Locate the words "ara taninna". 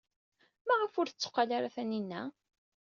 1.57-2.21